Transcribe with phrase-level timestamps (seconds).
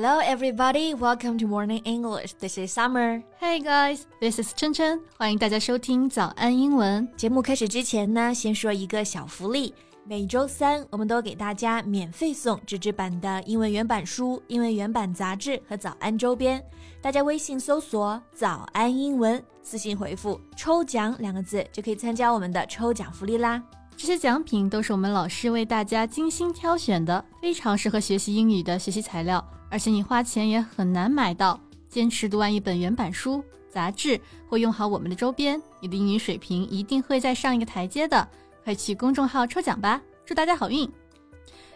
[0.00, 0.94] Hello, everybody.
[0.94, 2.34] Welcome to Morning English.
[2.34, 3.20] This is Summer.
[3.40, 5.00] Hey guys, this is 琛琛。
[5.16, 7.08] 欢迎大家收听早安英文。
[7.16, 9.74] 节目开始之前呢，先说一个小福利。
[10.04, 16.64] 每周三，我们都给大家免费送纸质版的英文原版书、英文原版杂志和早安周边。
[17.02, 23.60] 大家微信搜索“早安英文”，私信回复“抽奖”两个字，就可以参加我们的抽奖福利啦。
[23.96, 31.60] 这些奖品都是我们老师为大家精心挑选的，非常适合学习英语的学习材料，而且你花钱也很难买到。
[31.88, 38.28] 坚持读完一本原版书、杂志，或用好我们的周边，你的英语水平一定会再上一个台阶的。
[38.62, 40.86] 快去公众号抽奖吧，祝大家好运！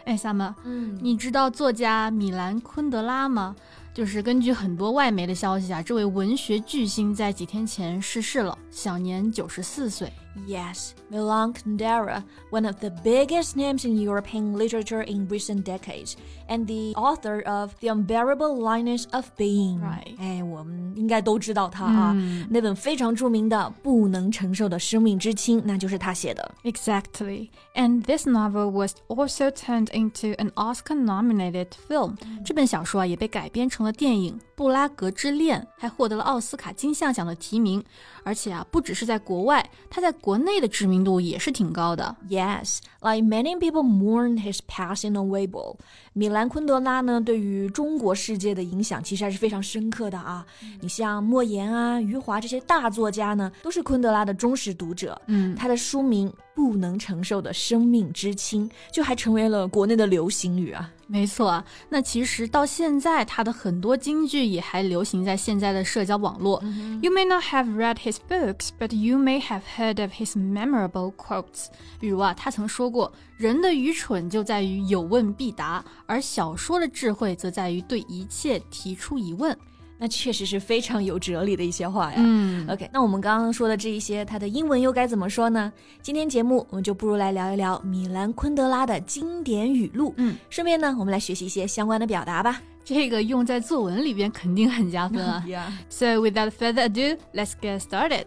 [0.05, 3.55] 哎，Summer，嗯，你知道作家米兰昆德拉吗？
[3.92, 10.12] 就是根据很多外媒的消息啊，这位文学巨星在几天前逝世了，享年九十四岁。
[10.46, 12.22] Yes, Milan Kundera,
[12.52, 16.12] one of the biggest names in European literature in recent decades,
[16.48, 19.80] and the author of The Unbearable Lightness of Being.
[19.80, 20.14] Right.
[20.20, 22.16] 哎，我们应该都知道他啊，
[22.48, 26.54] 那本非常着名的《不能承受的生命之轻》，那就是他写的。
[26.62, 27.48] Exactly.
[27.74, 32.14] And this novel was also turned into an Oscar-nominated film.
[32.44, 37.83] 这本小说啊，也被改编成 了电影《布拉格之恋》，还获得了奥斯卡金像奖的提名。
[38.25, 42.15] 而且啊，不只是在国外，他在国内的知名度也是挺高的。
[42.29, 45.75] Yes, like many people mourn his passing on Weibo.
[46.13, 50.45] 米兰昆德拉呢，对于中国世界的影响其实还是非常深刻的啊。
[50.79, 55.21] 你像莫言啊、余华这些大作家呢，都是昆德拉的忠实读者。
[55.27, 60.91] 嗯，他的书名《不能承受的生命之轻》就还成为了国内的流行语啊。
[61.07, 61.63] 没错啊。
[61.89, 66.63] 那其实到现在，他的很多金句也还流行在现在的社交网络。
[67.01, 71.67] You may not have read his books, but you may have heard of his memorable quotes.
[71.99, 79.55] 比如啊，他曾说过：“人的愚蠢就在于有问必答，而小说的智慧则在于对一切提出疑问。
[80.03, 82.17] 那确实是非常有哲理的一些话呀。
[82.19, 85.71] 嗯 OK，那我们刚刚说的这一些，它的英文又该怎么说呢？
[86.01, 90.13] 今天节目我们就不如来聊一聊米兰昆德拉的经典语录。
[90.17, 92.61] 嗯，顺便呢，我们来学习一些相关的表达吧。
[92.83, 95.41] 这个用在作文里边肯定很加分啊。
[95.47, 95.71] Yeah。
[95.87, 98.25] So without further ado, let's get started.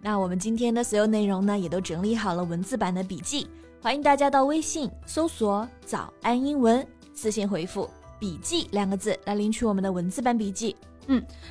[0.00, 3.48] 那我们今天的所有内容呢，也都整理好了文字版的笔记，
[3.82, 10.76] 欢迎大家到微信搜索“早安英文”，私信回复“笔记”两个字来领取我们的文字版笔记。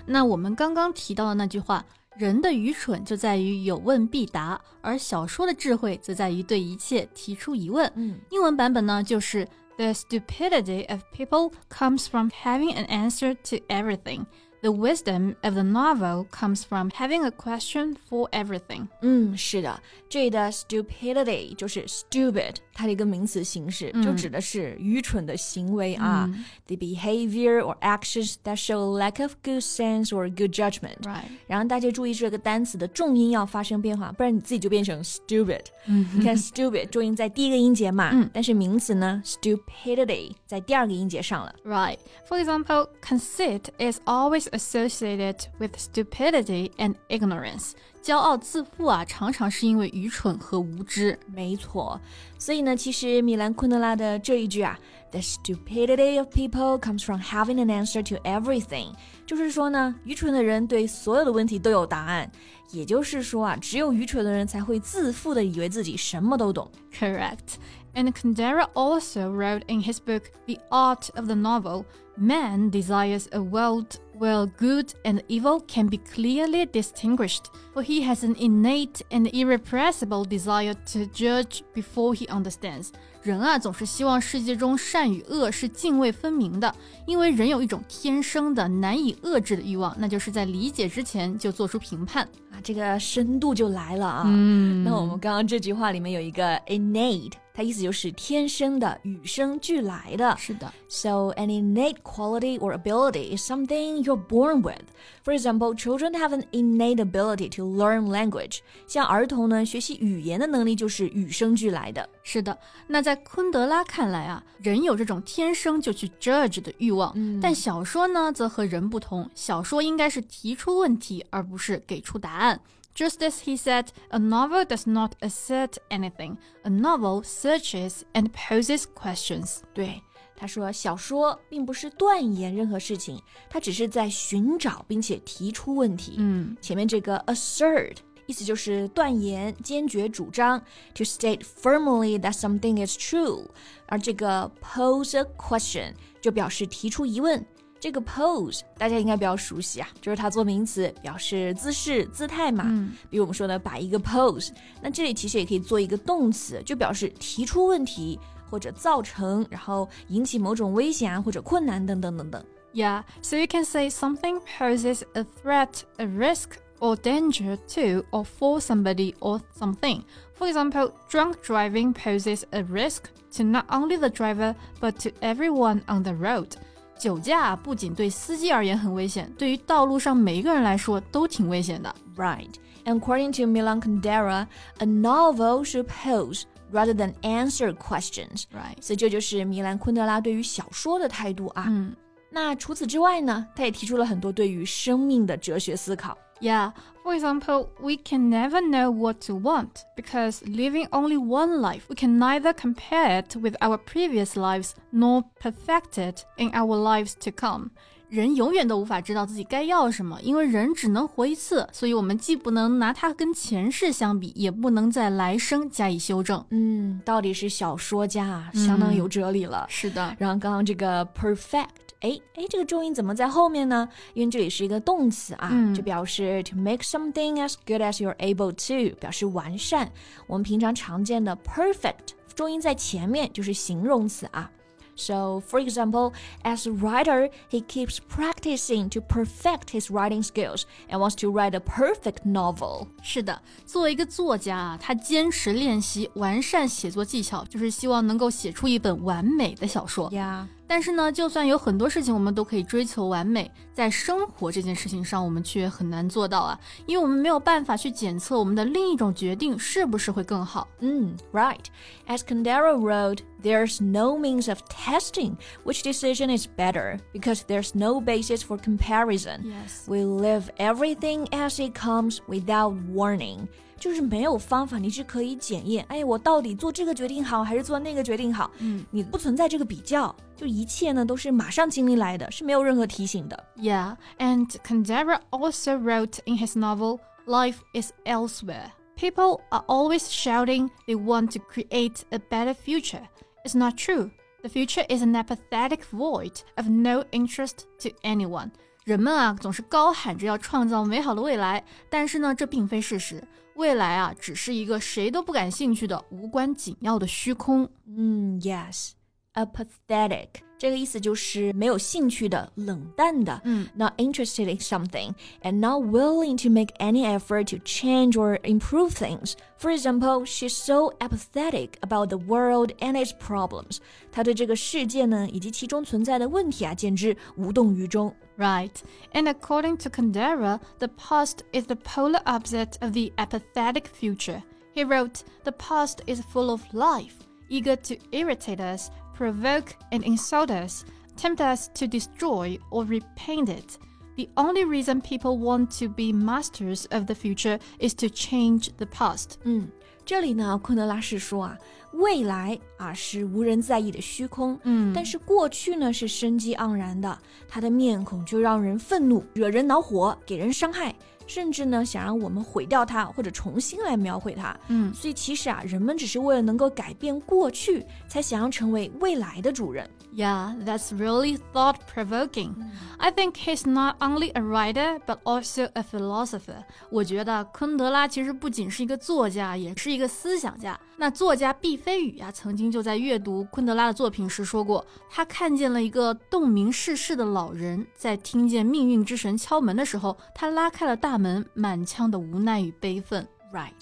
[0.06, 1.86] 那我们刚刚提到的那句话，
[2.18, 7.92] 人的愚蠢就在于有问必答，而小说的智慧则在于对一切提出疑问。
[7.96, 14.26] 嗯英文版本呢，就是 The stupidity of people comes from having an answer to everything.
[14.62, 18.89] The wisdom of the novel comes from having a question for everything.
[19.01, 26.28] 嗯，是的，这里的 stupidity 就是 stupid，它的一个名词形式，就指的是愚蠢的行为啊。
[26.67, 30.99] The behavior or actions that show a lack of good sense or good judgment。
[31.05, 31.25] right。
[31.47, 35.62] 然后大家注意这个单词的重音要发生变化，不然你自己就变成 stupid。
[35.87, 41.55] 你看 stupid 重音在第一个音节嘛，但是名词呢 stupidity 在第二个音节上了。
[41.65, 41.97] Right，
[42.28, 47.73] For example, conceit is always associated with stupidity and ignorance.
[48.03, 51.19] 骄傲自负啊，常常是因为愚蠢和无知。
[51.27, 52.01] 没错，
[52.39, 54.78] 所以呢，其实米兰昆德拉的这一句啊，“
[55.11, 58.95] The stupidity of people comes from having an answer to everything”，
[59.27, 62.31] 就是说呢，愚蠢的人对所有的问题都有答案。
[62.73, 66.71] 也就是说啊，只有愚蠢的人才会自负的以为自己什么都懂。
[66.97, 67.56] Correct.
[67.93, 71.84] And Kundera also wrote in his book The Art of the Novel
[72.17, 78.23] Man desires a world where good and evil can be clearly distinguished, for he has
[78.23, 82.89] an innate and irrepressible desire to judge before he understands.
[83.23, 86.75] 人啊，总是希望世界中善与恶是泾渭分明的，
[87.06, 92.27] 因为人有一种天生的难以遏制的欲望，那就是在理解之前就做出评判。
[92.56, 94.24] 啊，这个深度就来了啊。
[94.26, 100.35] 嗯那我们刚刚这句话里面有一个 innate，它意思就是天生的、与生俱来的。
[100.38, 104.85] 是的，So, an innate quality or ability is something you're born with.
[105.24, 108.59] For example, children have an innate ability to learn language.
[108.88, 112.08] 像儿童呢，学习语言的能力就是与生俱来的。
[112.24, 112.58] 是的。
[112.88, 122.60] 那在昆德拉看来啊，人有这种天生就去 judge 的欲望，但小说呢则和人不同，小说应该是提出问题，而不是给出答案。
[122.95, 126.37] Just as he said, a novel does not assert anything.
[126.65, 129.59] A novel searches and poses questions.
[129.72, 130.03] 对，
[130.37, 136.16] 他说小说并不是断言任何事情，它只是在寻找并且提出问题。
[136.19, 137.97] 嗯，前面这个 assert
[138.27, 140.60] 意思就是断言、坚决主张，
[140.95, 143.47] to state firmly that something is true。
[143.87, 147.45] 而这个 pose a question 就表示提出疑问。
[147.84, 152.65] 这个 pose 大家应该比较熟悉啊，就是它做名词表示姿势、姿态嘛。
[152.66, 154.51] 嗯，比如我们说的摆一个 pose，
[154.83, 158.21] 那这里其实也可以做一个动词，就表示提出问题
[158.51, 162.45] 或者造成，然后引起某种危险啊或者困难等等等等。
[162.72, 168.60] Yeah, so you can say something poses a threat, a risk, or danger to or for
[168.60, 170.03] somebody or something.
[170.34, 173.04] For example, drunk driving poses a risk
[173.37, 176.57] to not only the driver but to everyone on the road.
[176.97, 181.94] 酒驾不仅对司机而言很危险，对于道路上每一个人来说都挺危险的。
[182.16, 182.53] Right.
[182.86, 184.47] And according to Milan Kundera,
[184.78, 188.44] a novel should pose rather than answer questions.
[188.53, 188.82] Right.
[188.82, 191.66] 所以这就是米兰昆德拉对于小说的态度啊。
[191.68, 191.96] 嗯。
[192.32, 196.18] 那除此之外呢，他也提出了很多对于生命的哲学思考。
[196.42, 196.71] Yeah,
[197.04, 201.95] for example, we can never know what to want because living only one life, we
[201.95, 207.31] can neither compare it with our previous lives nor perfect it in our lives to
[207.31, 207.72] come.
[208.09, 216.42] 人永远都无法知道自己该要什么，因为人只能活一次，所以我们既不能拿它跟前世相比，也不能在来生加以修正。
[216.48, 219.66] 嗯，到底是小说家啊，相当有哲理了。
[219.69, 221.66] 是的，然后刚刚这个 perfect。
[222.01, 223.89] 哎哎，这个重音怎么在后面呢？
[224.15, 229.92] 因为这里是一个动词啊，嗯、就表示 to make something as good as you're able to，表示完善。
[230.27, 234.51] 我们平常常见的 perfect 重音在前面就是形容词啊。
[234.97, 241.15] So, for example, as a writer, he keeps practicing to perfect his writing skills and wants
[241.21, 242.87] to write a perfect novel.
[243.03, 250.10] 是的，作为一个作家啊，他坚持练习完善写作技巧，就是希望能够写出一本完美的小说。
[250.10, 250.47] Yeah.
[250.67, 260.67] 但是呢，就算有很多事情我们都可以追求完美，在生活这件事情上，我们却很难做到啊，因为我们没有办法去检测我们的另一种决定是不是会更好。
[260.79, 261.65] 嗯，right.
[262.08, 268.01] As Kundera wrote, there's no means of testing which decision is better because there's no
[268.01, 269.41] basis for comparison.
[269.44, 269.88] Yes.
[269.88, 273.48] We live everything as it comes without warning.
[273.80, 278.50] 就是没有方法，你是可以检验，哎，我到底做这个决定好还是做那个决定好？
[278.60, 283.44] 嗯，你不存在这个比较，就一切呢都是马上经历来的，是没有任何提醒的。
[283.58, 288.72] Yeah, and Kundera also wrote in his novel Life is Elsewhere.
[288.98, 293.01] People are always shouting they want to create a better future.
[293.44, 294.12] It's not true.
[294.42, 298.51] The future is an apathetic void of no interest to anyone.
[298.85, 303.23] 人们啊总是高喊着要创造美好的未来，但是呢，这并非事实。
[303.54, 307.69] 未来啊，只是一个谁都不感兴趣的无关紧要的虚空。
[307.87, 313.40] 嗯，yes，apathetic 这个意思就是没有兴趣的、冷淡的。
[313.45, 319.35] 嗯，not interested in something and not willing to make any effort to change or improve things.
[319.59, 323.78] For example, she's so apathetic about the world and its problems.
[324.11, 328.14] 她对这个世界呢以及其中存在的问题啊，简直无动于衷。
[328.38, 328.82] Right.
[329.13, 334.43] And according to Kundera, the past is the polar opposite of the apathetic future.
[334.74, 337.15] He wrote, The past is full of life,
[337.50, 340.84] eager to irritate us, provoke and insult us,
[341.15, 343.77] tempt us to destroy or repaint it.
[344.17, 348.86] The only reason people want to be masters of the future is to change the
[348.86, 349.39] past.
[349.43, 349.70] 嗯，
[350.05, 351.57] 这里呢，昆德拉是说啊，
[351.93, 360.93] 未来啊是无人在意的虚空，嗯，但是过去呢是生机盎然的，他的面孔就让人愤怒，惹人恼火，给人伤害，
[361.25, 369.89] 甚至呢想让我们毁掉它或者重新来描绘它，嗯，所以其实啊，人们只是为了能够改变过去，才想要成为未来的主人。
[370.17, 372.55] Yeah, that's really thought provoking.
[372.98, 376.63] I think he's not only a writer but also a philosopher.
[376.89, 380.79] 我觉得昆德拉其实不仅是一个作家，也是一个思想家。
[380.95, 393.27] 那作家毕飞宇呀，曾经就在阅读昆德拉的作品时说过，他看见了一个洞明世事的老人，在听见命运之神敲门的时候，他拉开了大门，满腔的无奈与悲愤。
[393.53, 393.74] Right.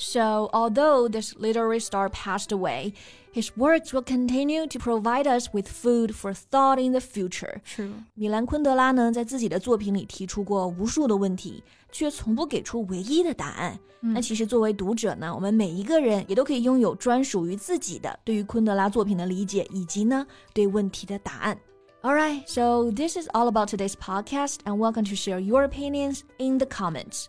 [0.00, 2.92] So, although this literary star passed away,
[3.32, 7.60] his works will continue to provide us with food for thought in the future.
[7.64, 13.78] 是，米兰昆德拉呢，在自己的作品里提出过无数的问题，却从不给出唯一的答案。
[14.02, 21.58] 嗯、那其实作为读者呢，我们每一个人也都可以拥有专属于自己的对于昆德拉作品的理解，以及呢对问题的答案。
[22.02, 26.66] Alright, so this is all about today's podcast, and welcome to share your opinions in the
[26.66, 27.28] comments.